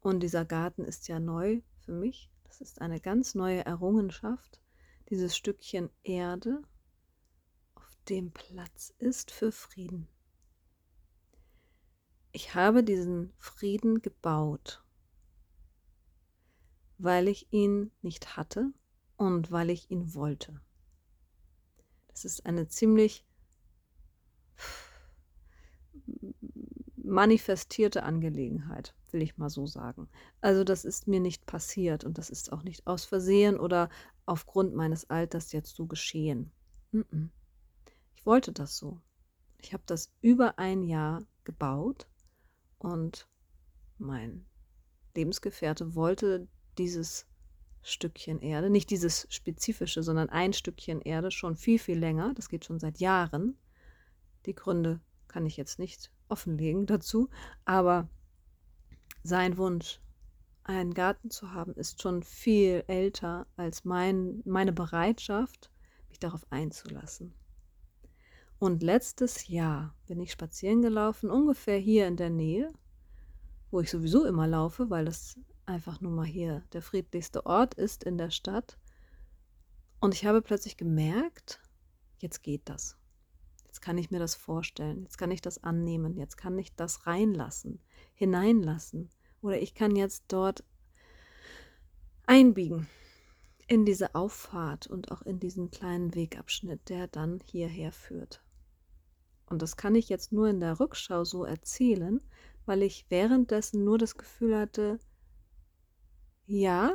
Und 0.00 0.20
dieser 0.20 0.44
Garten 0.44 0.84
ist 0.84 1.08
ja 1.08 1.20
neu 1.20 1.60
für 1.80 1.92
mich. 1.92 2.30
Das 2.44 2.60
ist 2.60 2.80
eine 2.80 3.00
ganz 3.00 3.34
neue 3.34 3.64
Errungenschaft, 3.64 4.60
dieses 5.10 5.36
Stückchen 5.36 5.90
Erde, 6.02 6.62
dem 8.08 8.30
Platz 8.30 8.94
ist 8.98 9.30
für 9.30 9.52
Frieden. 9.52 10.08
Ich 12.32 12.54
habe 12.54 12.82
diesen 12.84 13.32
Frieden 13.38 14.00
gebaut, 14.00 14.82
weil 16.98 17.28
ich 17.28 17.52
ihn 17.52 17.90
nicht 18.02 18.36
hatte 18.36 18.72
und 19.16 19.50
weil 19.50 19.70
ich 19.70 19.90
ihn 19.90 20.14
wollte. 20.14 20.60
Das 22.08 22.24
ist 22.24 22.46
eine 22.46 22.68
ziemlich 22.68 23.26
manifestierte 26.96 28.02
Angelegenheit, 28.02 28.94
will 29.10 29.22
ich 29.22 29.38
mal 29.38 29.50
so 29.50 29.66
sagen. 29.66 30.08
Also 30.40 30.64
das 30.64 30.84
ist 30.84 31.08
mir 31.08 31.20
nicht 31.20 31.46
passiert 31.46 32.04
und 32.04 32.18
das 32.18 32.30
ist 32.30 32.52
auch 32.52 32.62
nicht 32.62 32.86
aus 32.86 33.04
Versehen 33.04 33.58
oder 33.58 33.88
aufgrund 34.26 34.74
meines 34.74 35.08
Alters 35.08 35.52
jetzt 35.52 35.74
so 35.74 35.86
geschehen. 35.86 36.52
Ich 38.18 38.26
wollte 38.26 38.50
das 38.50 38.76
so. 38.76 39.00
Ich 39.60 39.72
habe 39.72 39.84
das 39.86 40.10
über 40.20 40.58
ein 40.58 40.82
Jahr 40.82 41.22
gebaut 41.44 42.08
und 42.78 43.28
mein 43.96 44.44
Lebensgefährte 45.14 45.94
wollte 45.94 46.48
dieses 46.78 47.26
Stückchen 47.82 48.40
Erde, 48.40 48.70
nicht 48.70 48.90
dieses 48.90 49.28
spezifische, 49.30 50.02
sondern 50.02 50.30
ein 50.30 50.52
Stückchen 50.52 51.00
Erde 51.00 51.30
schon 51.30 51.54
viel, 51.54 51.78
viel 51.78 51.96
länger. 51.96 52.34
Das 52.34 52.48
geht 52.48 52.64
schon 52.64 52.80
seit 52.80 52.98
Jahren. 52.98 53.56
Die 54.46 54.54
Gründe 54.54 55.00
kann 55.28 55.46
ich 55.46 55.56
jetzt 55.56 55.78
nicht 55.78 56.10
offenlegen 56.28 56.86
dazu, 56.86 57.30
aber 57.64 58.08
sein 59.22 59.56
Wunsch, 59.58 60.00
einen 60.64 60.92
Garten 60.92 61.30
zu 61.30 61.52
haben, 61.52 61.72
ist 61.74 62.02
schon 62.02 62.24
viel 62.24 62.82
älter 62.88 63.46
als 63.56 63.84
mein, 63.84 64.42
meine 64.44 64.72
Bereitschaft, 64.72 65.70
mich 66.08 66.18
darauf 66.18 66.44
einzulassen. 66.50 67.32
Und 68.58 68.82
letztes 68.82 69.46
Jahr 69.46 69.94
bin 70.06 70.20
ich 70.20 70.32
spazieren 70.32 70.82
gelaufen, 70.82 71.30
ungefähr 71.30 71.78
hier 71.78 72.08
in 72.08 72.16
der 72.16 72.30
Nähe, 72.30 72.72
wo 73.70 73.80
ich 73.80 73.90
sowieso 73.90 74.24
immer 74.24 74.48
laufe, 74.48 74.90
weil 74.90 75.06
es 75.06 75.38
einfach 75.64 76.00
nur 76.00 76.10
mal 76.10 76.26
hier 76.26 76.64
der 76.72 76.82
friedlichste 76.82 77.46
Ort 77.46 77.74
ist 77.74 78.02
in 78.02 78.18
der 78.18 78.30
Stadt. 78.30 78.76
Und 80.00 80.14
ich 80.14 80.26
habe 80.26 80.42
plötzlich 80.42 80.76
gemerkt, 80.76 81.60
jetzt 82.18 82.42
geht 82.42 82.68
das. 82.68 82.96
Jetzt 83.66 83.80
kann 83.80 83.98
ich 83.98 84.10
mir 84.10 84.18
das 84.18 84.34
vorstellen, 84.34 85.02
jetzt 85.02 85.18
kann 85.18 85.30
ich 85.30 85.40
das 85.40 85.62
annehmen, 85.62 86.16
jetzt 86.16 86.36
kann 86.36 86.58
ich 86.58 86.74
das 86.74 87.06
reinlassen, 87.06 87.80
hineinlassen. 88.14 89.08
Oder 89.40 89.60
ich 89.60 89.74
kann 89.74 89.94
jetzt 89.94 90.24
dort 90.28 90.64
einbiegen 92.26 92.88
in 93.68 93.84
diese 93.84 94.16
Auffahrt 94.16 94.88
und 94.88 95.12
auch 95.12 95.22
in 95.22 95.38
diesen 95.38 95.70
kleinen 95.70 96.14
Wegabschnitt, 96.14 96.88
der 96.88 97.06
dann 97.06 97.38
hierher 97.44 97.92
führt. 97.92 98.42
Und 99.48 99.62
das 99.62 99.76
kann 99.76 99.94
ich 99.94 100.08
jetzt 100.08 100.32
nur 100.32 100.48
in 100.48 100.60
der 100.60 100.78
Rückschau 100.78 101.24
so 101.24 101.44
erzählen, 101.44 102.20
weil 102.66 102.82
ich 102.82 103.06
währenddessen 103.08 103.84
nur 103.84 103.96
das 103.98 104.16
Gefühl 104.16 104.58
hatte, 104.58 104.98
ja, 106.44 106.94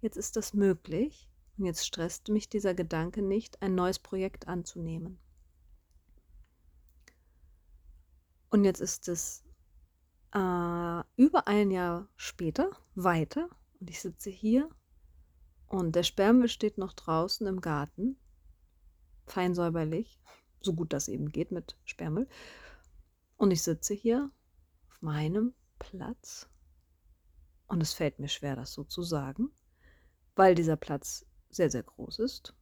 jetzt 0.00 0.16
ist 0.16 0.36
das 0.36 0.52
möglich 0.52 1.30
und 1.56 1.64
jetzt 1.64 1.86
stresst 1.86 2.28
mich 2.28 2.48
dieser 2.48 2.74
Gedanke 2.74 3.22
nicht, 3.22 3.62
ein 3.62 3.74
neues 3.74 3.98
Projekt 3.98 4.48
anzunehmen. 4.48 5.18
Und 8.50 8.64
jetzt 8.64 8.80
ist 8.80 9.08
es 9.08 9.44
äh, 10.34 11.02
über 11.16 11.46
ein 11.46 11.70
Jahr 11.70 12.08
später 12.16 12.70
weiter 12.94 13.48
und 13.80 13.88
ich 13.88 14.00
sitze 14.00 14.28
hier 14.28 14.68
und 15.68 15.96
der 15.96 16.02
Sperrmüll 16.02 16.48
steht 16.48 16.76
noch 16.76 16.92
draußen 16.92 17.46
im 17.46 17.62
Garten, 17.62 18.18
fein 19.26 19.54
säuberlich, 19.54 20.20
so 20.64 20.74
gut 20.74 20.92
das 20.92 21.08
eben 21.08 21.30
geht 21.30 21.52
mit 21.52 21.76
Sperrmüll. 21.84 22.28
Und 23.36 23.50
ich 23.50 23.62
sitze 23.62 23.94
hier 23.94 24.30
auf 24.88 25.02
meinem 25.02 25.54
Platz 25.78 26.48
und 27.66 27.82
es 27.82 27.92
fällt 27.92 28.18
mir 28.18 28.28
schwer, 28.28 28.56
das 28.56 28.72
so 28.72 28.84
zu 28.84 29.02
sagen, 29.02 29.50
weil 30.36 30.54
dieser 30.54 30.76
Platz 30.76 31.26
sehr, 31.50 31.70
sehr 31.70 31.82
groß 31.82 32.18
ist 32.20 32.54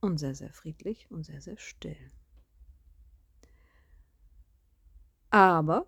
und 0.00 0.18
sehr, 0.18 0.34
sehr 0.34 0.52
friedlich 0.52 1.10
und 1.10 1.24
sehr, 1.24 1.40
sehr 1.40 1.58
still. 1.58 2.12
Aber 5.30 5.86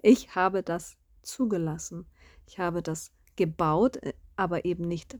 ich 0.00 0.34
habe 0.34 0.62
das 0.62 0.96
zugelassen. 1.22 2.06
Ich 2.46 2.58
habe 2.58 2.82
das 2.82 3.12
gebaut, 3.36 3.98
äh, 3.98 4.14
aber 4.36 4.64
eben 4.64 4.88
nicht 4.88 5.18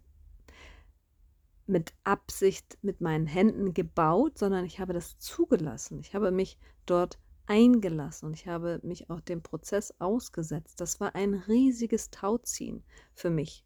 mit 1.68 1.94
Absicht 2.04 2.78
mit 2.82 3.00
meinen 3.00 3.26
Händen 3.26 3.75
gebaut, 3.75 4.38
sondern 4.38 4.64
ich 4.64 4.80
habe 4.80 4.92
das 4.92 5.18
zugelassen. 5.18 6.00
Ich 6.00 6.14
habe 6.14 6.30
mich 6.30 6.58
dort 6.87 7.18
eingelassen 7.46 8.26
und 8.26 8.34
ich 8.34 8.46
habe 8.46 8.80
mich 8.82 9.10
auch 9.10 9.20
dem 9.20 9.42
Prozess 9.42 9.94
ausgesetzt. 9.98 10.80
Das 10.80 11.00
war 11.00 11.14
ein 11.14 11.34
riesiges 11.34 12.10
Tauziehen 12.10 12.84
für 13.14 13.30
mich. 13.30 13.64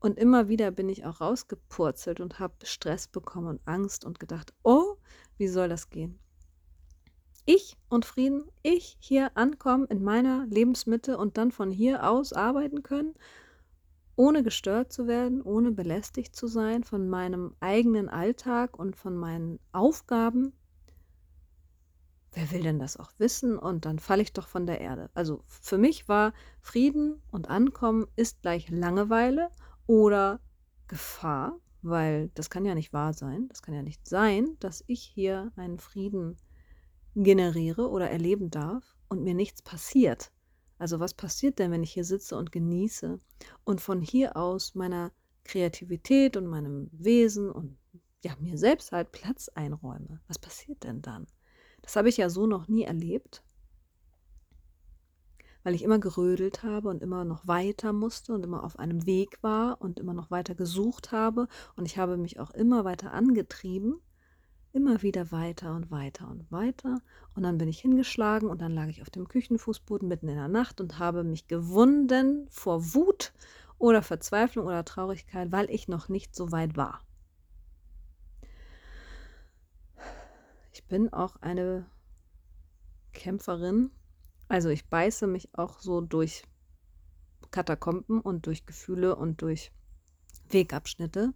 Und 0.00 0.18
immer 0.18 0.48
wieder 0.48 0.70
bin 0.70 0.88
ich 0.88 1.04
auch 1.04 1.20
rausgepurzelt 1.20 2.20
und 2.20 2.38
habe 2.38 2.54
Stress 2.64 3.06
bekommen 3.08 3.48
und 3.48 3.60
Angst 3.66 4.04
und 4.04 4.18
gedacht, 4.18 4.54
oh, 4.62 4.96
wie 5.36 5.48
soll 5.48 5.68
das 5.68 5.90
gehen? 5.90 6.18
ich 7.50 7.76
und 7.88 8.04
Frieden, 8.04 8.44
ich 8.62 8.96
hier 9.00 9.36
ankommen 9.36 9.86
in 9.86 10.04
meiner 10.04 10.46
Lebensmitte 10.46 11.18
und 11.18 11.36
dann 11.36 11.50
von 11.50 11.70
hier 11.70 12.08
aus 12.08 12.32
arbeiten 12.32 12.82
können, 12.82 13.14
ohne 14.20 14.42
gestört 14.42 14.92
zu 14.92 15.06
werden, 15.06 15.40
ohne 15.40 15.72
belästigt 15.72 16.36
zu 16.36 16.46
sein 16.46 16.84
von 16.84 17.08
meinem 17.08 17.54
eigenen 17.60 18.10
Alltag 18.10 18.78
und 18.78 18.94
von 18.94 19.16
meinen 19.16 19.58
Aufgaben. 19.72 20.52
Wer 22.32 22.50
will 22.50 22.62
denn 22.62 22.78
das 22.78 22.98
auch 22.98 23.12
wissen? 23.16 23.56
Und 23.56 23.86
dann 23.86 23.98
falle 23.98 24.20
ich 24.20 24.34
doch 24.34 24.46
von 24.46 24.66
der 24.66 24.78
Erde. 24.78 25.08
Also 25.14 25.42
für 25.46 25.78
mich 25.78 26.06
war 26.06 26.34
Frieden 26.60 27.22
und 27.30 27.48
Ankommen 27.48 28.08
ist 28.14 28.42
gleich 28.42 28.68
Langeweile 28.68 29.48
oder 29.86 30.40
Gefahr, 30.86 31.58
weil 31.80 32.28
das 32.34 32.50
kann 32.50 32.66
ja 32.66 32.74
nicht 32.74 32.92
wahr 32.92 33.14
sein. 33.14 33.48
Das 33.48 33.62
kann 33.62 33.72
ja 33.72 33.82
nicht 33.82 34.06
sein, 34.06 34.58
dass 34.60 34.84
ich 34.86 35.00
hier 35.00 35.50
einen 35.56 35.78
Frieden 35.78 36.36
generiere 37.14 37.88
oder 37.88 38.10
erleben 38.10 38.50
darf 38.50 38.98
und 39.08 39.24
mir 39.24 39.34
nichts 39.34 39.62
passiert. 39.62 40.30
Also 40.80 40.98
was 40.98 41.12
passiert 41.12 41.58
denn, 41.58 41.72
wenn 41.72 41.82
ich 41.82 41.92
hier 41.92 42.06
sitze 42.06 42.38
und 42.38 42.52
genieße 42.52 43.18
und 43.64 43.80
von 43.82 44.00
hier 44.00 44.34
aus 44.34 44.74
meiner 44.74 45.12
Kreativität 45.44 46.38
und 46.38 46.46
meinem 46.46 46.88
Wesen 46.90 47.50
und 47.50 47.76
ja, 48.24 48.34
mir 48.40 48.56
selbst 48.56 48.90
halt 48.90 49.12
Platz 49.12 49.50
einräume? 49.50 50.22
Was 50.26 50.38
passiert 50.38 50.82
denn 50.84 51.02
dann? 51.02 51.26
Das 51.82 51.96
habe 51.96 52.08
ich 52.08 52.16
ja 52.16 52.30
so 52.30 52.46
noch 52.46 52.66
nie 52.66 52.84
erlebt, 52.84 53.44
weil 55.64 55.74
ich 55.74 55.82
immer 55.82 55.98
gerödelt 55.98 56.62
habe 56.62 56.88
und 56.88 57.02
immer 57.02 57.26
noch 57.26 57.46
weiter 57.46 57.92
musste 57.92 58.32
und 58.32 58.42
immer 58.42 58.64
auf 58.64 58.78
einem 58.78 59.04
Weg 59.04 59.42
war 59.42 59.82
und 59.82 60.00
immer 60.00 60.14
noch 60.14 60.30
weiter 60.30 60.54
gesucht 60.54 61.12
habe 61.12 61.46
und 61.76 61.84
ich 61.84 61.98
habe 61.98 62.16
mich 62.16 62.40
auch 62.40 62.52
immer 62.52 62.86
weiter 62.86 63.12
angetrieben 63.12 64.00
immer 64.72 65.02
wieder 65.02 65.32
weiter 65.32 65.74
und 65.74 65.90
weiter 65.90 66.28
und 66.28 66.50
weiter. 66.50 67.00
Und 67.34 67.42
dann 67.42 67.58
bin 67.58 67.68
ich 67.68 67.80
hingeschlagen 67.80 68.48
und 68.48 68.60
dann 68.60 68.74
lag 68.74 68.86
ich 68.88 69.02
auf 69.02 69.10
dem 69.10 69.28
Küchenfußboden 69.28 70.08
mitten 70.08 70.28
in 70.28 70.36
der 70.36 70.48
Nacht 70.48 70.80
und 70.80 70.98
habe 70.98 71.24
mich 71.24 71.48
gewunden 71.48 72.46
vor 72.50 72.94
Wut 72.94 73.32
oder 73.78 74.02
Verzweiflung 74.02 74.66
oder 74.66 74.84
Traurigkeit, 74.84 75.50
weil 75.52 75.70
ich 75.70 75.88
noch 75.88 76.08
nicht 76.08 76.34
so 76.34 76.52
weit 76.52 76.76
war. 76.76 77.00
Ich 80.72 80.86
bin 80.86 81.12
auch 81.12 81.36
eine 81.36 81.86
Kämpferin. 83.12 83.90
Also 84.48 84.68
ich 84.68 84.88
beiße 84.88 85.26
mich 85.26 85.48
auch 85.56 85.80
so 85.80 86.00
durch 86.00 86.44
Katakomben 87.50 88.20
und 88.20 88.46
durch 88.46 88.66
Gefühle 88.66 89.16
und 89.16 89.42
durch 89.42 89.72
Wegabschnitte. 90.48 91.32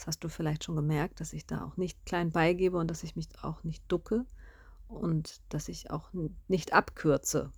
Das 0.00 0.06
hast 0.06 0.24
du 0.24 0.30
vielleicht 0.30 0.64
schon 0.64 0.76
gemerkt, 0.76 1.20
dass 1.20 1.34
ich 1.34 1.44
da 1.44 1.62
auch 1.62 1.76
nicht 1.76 2.06
klein 2.06 2.30
beigebe 2.30 2.78
und 2.78 2.90
dass 2.90 3.02
ich 3.02 3.16
mich 3.16 3.28
auch 3.42 3.64
nicht 3.64 3.84
ducke 3.88 4.24
und 4.88 5.42
dass 5.50 5.68
ich 5.68 5.90
auch 5.90 6.08
nicht 6.48 6.72
abkürze. 6.72 7.52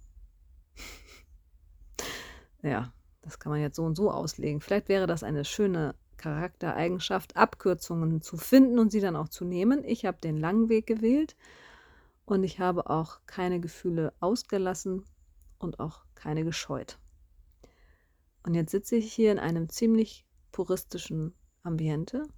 ja, 2.62 2.92
das 3.20 3.38
kann 3.38 3.52
man 3.52 3.60
jetzt 3.60 3.76
so 3.76 3.84
und 3.84 3.94
so 3.94 4.10
auslegen. 4.10 4.60
Vielleicht 4.60 4.88
wäre 4.88 5.06
das 5.06 5.22
eine 5.22 5.44
schöne 5.44 5.94
Charaktereigenschaft, 6.16 7.36
Abkürzungen 7.36 8.22
zu 8.22 8.36
finden 8.36 8.80
und 8.80 8.90
sie 8.90 9.00
dann 9.00 9.14
auch 9.14 9.28
zu 9.28 9.44
nehmen. 9.44 9.84
Ich 9.84 10.04
habe 10.04 10.18
den 10.18 10.36
langen 10.36 10.68
Weg 10.68 10.88
gewählt 10.88 11.36
und 12.24 12.42
ich 12.42 12.58
habe 12.58 12.90
auch 12.90 13.20
keine 13.26 13.60
Gefühle 13.60 14.14
ausgelassen 14.18 15.04
und 15.60 15.78
auch 15.78 16.04
keine 16.16 16.42
gescheut. 16.42 16.98
Und 18.42 18.54
jetzt 18.54 18.72
sitze 18.72 18.96
ich 18.96 19.12
hier 19.12 19.30
in 19.30 19.38
einem 19.38 19.68
ziemlich 19.68 20.26
puristischen 20.50 21.36
Ambiente 21.62 22.28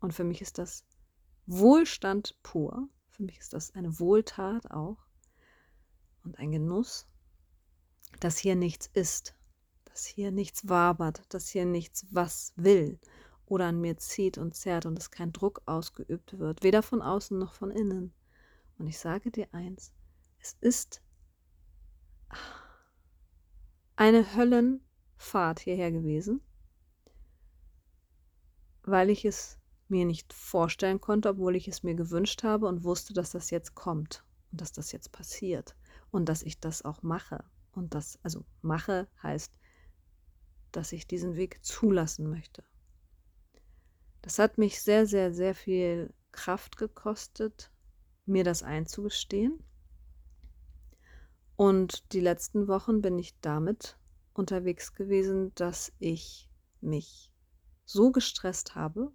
und 0.00 0.12
für 0.12 0.24
mich 0.24 0.42
ist 0.42 0.58
das 0.58 0.84
Wohlstand 1.46 2.36
pur. 2.42 2.88
Für 3.10 3.22
mich 3.22 3.38
ist 3.38 3.52
das 3.52 3.74
eine 3.74 3.98
Wohltat 3.98 4.70
auch 4.70 5.06
und 6.24 6.38
ein 6.38 6.50
Genuss, 6.50 7.06
dass 8.20 8.38
hier 8.38 8.56
nichts 8.56 8.88
ist, 8.92 9.34
dass 9.84 10.04
hier 10.04 10.32
nichts 10.32 10.68
wabert, 10.68 11.22
dass 11.32 11.48
hier 11.48 11.64
nichts 11.64 12.06
was 12.10 12.52
will 12.56 12.98
oder 13.46 13.66
an 13.66 13.80
mir 13.80 13.96
zieht 13.98 14.38
und 14.38 14.54
zerrt 14.54 14.86
und 14.86 14.98
es 14.98 15.10
kein 15.10 15.32
Druck 15.32 15.62
ausgeübt 15.66 16.38
wird, 16.38 16.62
weder 16.62 16.82
von 16.82 17.02
außen 17.02 17.38
noch 17.38 17.54
von 17.54 17.70
innen. 17.70 18.12
Und 18.78 18.86
ich 18.86 18.98
sage 18.98 19.30
dir 19.30 19.48
eins, 19.52 19.92
es 20.38 20.56
ist 20.60 21.02
eine 23.96 24.34
Höllenfahrt 24.34 25.60
hierher 25.60 25.92
gewesen, 25.92 26.40
weil 28.86 29.10
ich 29.10 29.24
es 29.24 29.58
mir 29.88 30.04
nicht 30.04 30.32
vorstellen 30.32 31.00
konnte, 31.00 31.30
obwohl 31.30 31.56
ich 31.56 31.68
es 31.68 31.82
mir 31.82 31.94
gewünscht 31.94 32.42
habe 32.42 32.66
und 32.66 32.84
wusste, 32.84 33.12
dass 33.12 33.30
das 33.30 33.50
jetzt 33.50 33.74
kommt 33.74 34.24
und 34.50 34.60
dass 34.60 34.72
das 34.72 34.92
jetzt 34.92 35.12
passiert 35.12 35.76
und 36.10 36.28
dass 36.28 36.42
ich 36.42 36.60
das 36.60 36.82
auch 36.82 37.02
mache. 37.02 37.44
Und 37.72 37.94
das, 37.94 38.18
also 38.22 38.44
mache 38.62 39.08
heißt, 39.22 39.52
dass 40.72 40.92
ich 40.92 41.06
diesen 41.06 41.36
Weg 41.36 41.64
zulassen 41.64 42.28
möchte. 42.30 42.64
Das 44.22 44.38
hat 44.38 44.58
mich 44.58 44.80
sehr, 44.80 45.06
sehr, 45.06 45.34
sehr 45.34 45.54
viel 45.54 46.12
Kraft 46.32 46.76
gekostet, 46.76 47.70
mir 48.26 48.44
das 48.44 48.62
einzugestehen. 48.62 49.62
Und 51.56 52.12
die 52.12 52.20
letzten 52.20 52.66
Wochen 52.66 53.02
bin 53.02 53.18
ich 53.18 53.38
damit 53.40 53.96
unterwegs 54.32 54.94
gewesen, 54.94 55.54
dass 55.54 55.92
ich 55.98 56.48
mich 56.80 57.33
so 57.84 58.10
gestresst 58.12 58.74
habe, 58.74 59.12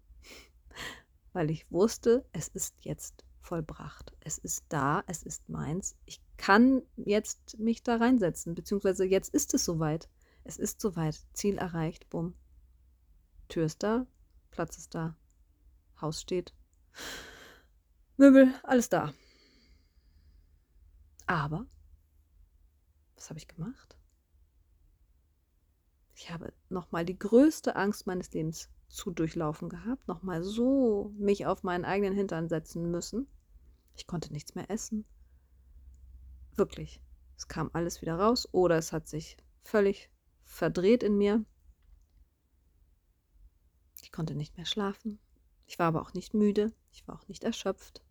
weil 1.34 1.50
ich 1.50 1.70
wusste, 1.72 2.26
es 2.32 2.48
ist 2.50 2.76
jetzt 2.82 3.24
vollbracht. 3.42 4.14
Es 4.20 4.38
ist 4.38 4.66
da, 4.70 5.04
es 5.08 5.24
ist 5.24 5.50
meins. 5.50 5.96
Ich 6.06 6.22
kann 6.38 6.84
jetzt 6.96 7.58
mich 7.58 7.84
da 7.84 7.98
reinsetzen, 7.98 8.56
beziehungsweise 8.56 9.06
jetzt 9.06 9.34
ist 9.34 9.54
es 9.54 9.66
soweit. 9.66 10.10
Es 10.44 10.58
ist 10.58 10.80
soweit. 10.82 11.20
Ziel 11.34 11.58
erreicht. 11.58 12.10
Bumm. 12.10 12.36
Tür 13.48 13.66
ist 13.66 13.82
da, 13.82 14.06
Platz 14.52 14.78
ist 14.78 14.94
da, 14.94 15.16
Haus 16.00 16.22
steht. 16.22 16.54
Möbel, 18.18 18.54
alles 18.64 18.90
da. 18.90 19.14
Aber, 21.26 21.66
was 23.16 23.30
habe 23.30 23.40
ich 23.40 23.48
gemacht? 23.48 23.98
Ich 26.20 26.30
habe 26.32 26.52
nochmal 26.68 27.06
die 27.06 27.18
größte 27.18 27.78
Angst 27.78 28.06
meines 28.06 28.34
Lebens 28.34 28.68
zu 28.90 29.10
durchlaufen 29.10 29.70
gehabt, 29.70 30.06
nochmal 30.10 30.44
so 30.44 31.14
mich 31.18 31.46
auf 31.46 31.64
meinen 31.64 31.86
eigenen 31.86 32.14
Hintern 32.14 32.50
setzen 32.50 32.92
müssen. 32.92 33.26
Ich 33.96 34.06
konnte 34.06 34.34
nichts 34.34 34.54
mehr 34.54 34.70
essen. 34.70 35.06
Wirklich. 36.58 37.02
Es 37.38 37.48
kam 37.48 37.70
alles 37.72 38.02
wieder 38.02 38.20
raus 38.20 38.50
oder 38.52 38.78
es 38.78 38.92
hat 38.92 39.08
sich 39.08 39.38
völlig 39.64 40.12
verdreht 40.44 41.04
in 41.04 41.18
mir. 41.18 41.46
Ich 44.02 44.12
konnte 44.12 44.36
nicht 44.36 44.58
mehr 44.58 44.66
schlafen. 44.66 45.20
Ich 45.68 45.80
war 45.80 45.88
aber 45.88 46.02
auch 46.02 46.14
nicht 46.14 46.34
müde. 46.34 46.74
Ich 46.92 47.08
war 47.08 47.16
auch 47.16 47.30
nicht 47.30 47.46
erschöpft. 47.46 48.04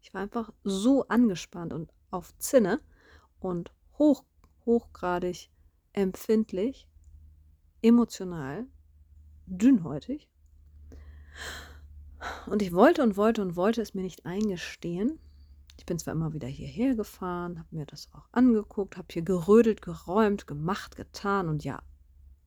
Ich 0.00 0.14
war 0.14 0.20
einfach 0.20 0.52
so 0.62 1.08
angespannt 1.08 1.72
und 1.72 1.92
auf 2.12 2.38
Zinne 2.38 2.80
und 3.40 3.72
hoch, 3.98 4.22
hochgradig 4.64 5.50
empfindlich, 5.92 6.86
emotional, 7.82 8.66
dünnhäutig. 9.46 10.28
Und 12.46 12.62
ich 12.62 12.72
wollte 12.72 13.02
und 13.02 13.16
wollte 13.16 13.42
und 13.42 13.56
wollte 13.56 13.80
es 13.80 13.94
mir 13.94 14.02
nicht 14.02 14.26
eingestehen. 14.26 15.18
Ich 15.78 15.86
bin 15.86 15.98
zwar 15.98 16.14
immer 16.14 16.32
wieder 16.32 16.48
hierher 16.48 16.96
gefahren, 16.96 17.58
habe 17.58 17.76
mir 17.76 17.86
das 17.86 18.08
auch 18.12 18.28
angeguckt, 18.32 18.96
habe 18.96 19.08
hier 19.10 19.22
gerödelt, 19.22 19.80
geräumt, 19.80 20.46
gemacht, 20.46 20.96
getan 20.96 21.48
und 21.48 21.64
ja, 21.64 21.80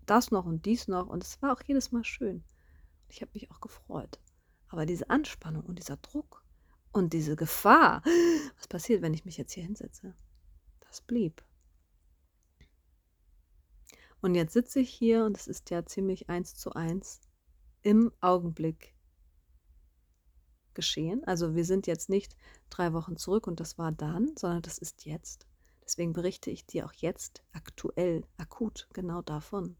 das 0.05 0.31
noch 0.31 0.45
und 0.45 0.65
dies 0.65 0.87
noch. 0.87 1.07
Und 1.07 1.23
es 1.23 1.41
war 1.41 1.53
auch 1.53 1.61
jedes 1.65 1.91
Mal 1.91 2.03
schön. 2.03 2.43
Ich 3.07 3.21
habe 3.21 3.31
mich 3.33 3.49
auch 3.51 3.61
gefreut. 3.61 4.19
Aber 4.67 4.85
diese 4.85 5.09
Anspannung 5.09 5.63
und 5.63 5.79
dieser 5.79 5.97
Druck 5.97 6.43
und 6.91 7.13
diese 7.13 7.35
Gefahr, 7.35 8.01
was 8.57 8.67
passiert, 8.67 9.01
wenn 9.01 9.13
ich 9.13 9.25
mich 9.25 9.37
jetzt 9.37 9.53
hier 9.53 9.63
hinsetze, 9.63 10.13
das 10.81 11.01
blieb. 11.01 11.41
Und 14.21 14.35
jetzt 14.35 14.53
sitze 14.53 14.79
ich 14.79 14.89
hier 14.89 15.25
und 15.25 15.37
es 15.37 15.47
ist 15.47 15.69
ja 15.69 15.85
ziemlich 15.85 16.29
eins 16.29 16.55
zu 16.55 16.73
eins 16.73 17.21
im 17.81 18.11
Augenblick 18.21 18.95
geschehen. 20.73 21.23
Also 21.25 21.55
wir 21.55 21.65
sind 21.65 21.87
jetzt 21.87 22.09
nicht 22.09 22.35
drei 22.69 22.93
Wochen 22.93 23.17
zurück 23.17 23.47
und 23.47 23.59
das 23.59 23.77
war 23.77 23.91
dann, 23.91 24.35
sondern 24.37 24.61
das 24.61 24.77
ist 24.77 25.05
jetzt. 25.05 25.47
Deswegen 25.83 26.13
berichte 26.13 26.51
ich 26.51 26.65
dir 26.65 26.85
auch 26.85 26.93
jetzt 26.93 27.43
aktuell, 27.51 28.23
akut 28.37 28.87
genau 28.93 29.21
davon, 29.21 29.75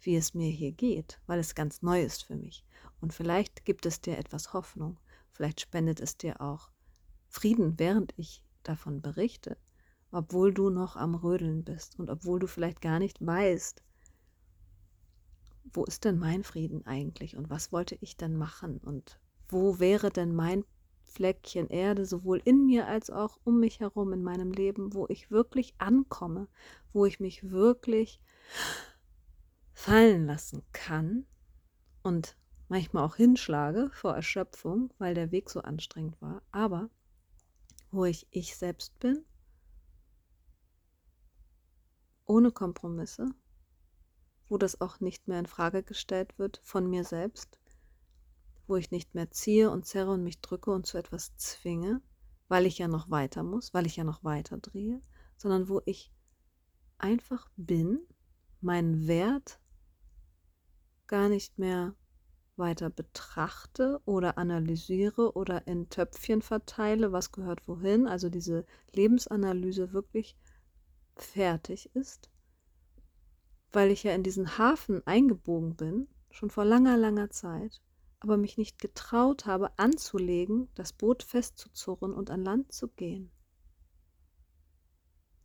wie 0.00 0.16
es 0.16 0.34
mir 0.34 0.50
hier 0.50 0.72
geht, 0.72 1.20
weil 1.26 1.38
es 1.38 1.54
ganz 1.54 1.82
neu 1.82 2.02
ist 2.02 2.24
für 2.24 2.36
mich. 2.36 2.64
Und 3.00 3.12
vielleicht 3.12 3.64
gibt 3.64 3.84
es 3.84 4.00
dir 4.00 4.16
etwas 4.16 4.52
Hoffnung 4.54 4.98
Vielleicht 5.38 5.60
spendet 5.60 6.00
es 6.00 6.16
dir 6.16 6.40
auch 6.40 6.68
Frieden, 7.28 7.78
während 7.78 8.12
ich 8.16 8.42
davon 8.64 9.00
berichte, 9.00 9.56
obwohl 10.10 10.52
du 10.52 10.70
noch 10.70 10.96
am 10.96 11.14
Rödeln 11.14 11.64
bist 11.64 11.98
und 11.98 12.10
obwohl 12.10 12.38
du 12.38 12.46
vielleicht 12.46 12.80
gar 12.80 12.98
nicht 12.98 13.24
weißt, 13.24 13.82
wo 15.72 15.84
ist 15.84 16.04
denn 16.04 16.18
mein 16.18 16.44
Frieden 16.44 16.86
eigentlich 16.86 17.36
und 17.36 17.50
was 17.50 17.72
wollte 17.72 17.96
ich 18.00 18.16
denn 18.16 18.36
machen 18.36 18.78
und 18.78 19.20
wo 19.48 19.78
wäre 19.78 20.10
denn 20.10 20.34
mein 20.34 20.64
Fleckchen 21.02 21.68
Erde 21.68 22.04
sowohl 22.04 22.40
in 22.44 22.66
mir 22.66 22.86
als 22.86 23.10
auch 23.10 23.38
um 23.44 23.60
mich 23.60 23.80
herum 23.80 24.12
in 24.12 24.22
meinem 24.22 24.52
Leben, 24.52 24.94
wo 24.94 25.06
ich 25.08 25.30
wirklich 25.30 25.74
ankomme, 25.78 26.48
wo 26.92 27.06
ich 27.06 27.18
mich 27.18 27.50
wirklich 27.50 28.20
fallen 29.72 30.26
lassen 30.26 30.62
kann 30.72 31.26
und 32.02 32.36
manchmal 32.68 33.04
auch 33.04 33.16
hinschlage 33.16 33.90
vor 33.92 34.14
Erschöpfung, 34.14 34.92
weil 34.98 35.14
der 35.14 35.32
Weg 35.32 35.50
so 35.50 35.60
anstrengend 35.60 36.20
war, 36.20 36.42
aber 36.52 36.90
wo 37.90 38.04
ich 38.04 38.26
ich 38.30 38.56
selbst 38.56 38.98
bin, 38.98 39.24
ohne 42.28 42.52
Kompromisse, 42.52 43.30
wo 44.48 44.58
das 44.58 44.80
auch 44.80 45.00
nicht 45.00 45.26
mehr 45.28 45.40
in 45.40 45.46
Frage 45.46 45.82
gestellt 45.82 46.38
wird 46.38 46.60
von 46.62 46.88
mir 46.88 47.04
selbst, 47.04 47.58
wo 48.66 48.76
ich 48.76 48.90
nicht 48.90 49.14
mehr 49.14 49.30
ziehe 49.30 49.70
und 49.70 49.86
zerre 49.86 50.12
und 50.12 50.22
mich 50.22 50.40
drücke 50.40 50.70
und 50.70 50.86
zu 50.86 50.98
etwas 50.98 51.34
zwinge, 51.36 52.00
weil 52.48 52.66
ich 52.66 52.78
ja 52.78 52.86
noch 52.86 53.10
weiter 53.10 53.42
muss, 53.42 53.74
weil 53.74 53.86
ich 53.86 53.96
ja 53.96 54.04
noch 54.04 54.24
weiter 54.24 54.58
drehe, 54.58 55.00
sondern 55.36 55.68
wo 55.68 55.80
ich 55.86 56.12
einfach 56.98 57.48
bin, 57.56 58.00
meinen 58.60 59.06
Wert 59.06 59.60
gar 61.06 61.28
nicht 61.28 61.58
mehr 61.58 61.94
weiter 62.56 62.90
betrachte 62.90 64.00
oder 64.04 64.36
analysiere 64.36 65.32
oder 65.34 65.66
in 65.66 65.88
Töpfchen 65.88 66.42
verteile, 66.42 67.12
was 67.12 67.32
gehört 67.32 67.66
wohin, 67.68 68.06
also 68.06 68.28
diese 68.28 68.66
Lebensanalyse 68.92 69.92
wirklich 69.92 70.36
fertig 71.22 71.94
ist, 71.94 72.30
weil 73.72 73.90
ich 73.90 74.02
ja 74.02 74.14
in 74.14 74.22
diesen 74.22 74.58
Hafen 74.58 75.06
eingebogen 75.06 75.76
bin, 75.76 76.08
schon 76.30 76.50
vor 76.50 76.64
langer, 76.64 76.96
langer 76.96 77.30
Zeit, 77.30 77.80
aber 78.20 78.36
mich 78.36 78.58
nicht 78.58 78.78
getraut 78.78 79.46
habe 79.46 79.78
anzulegen, 79.78 80.68
das 80.74 80.92
Boot 80.92 81.22
festzuzurren 81.22 82.12
und 82.12 82.30
an 82.30 82.42
Land 82.42 82.72
zu 82.72 82.88
gehen. 82.88 83.30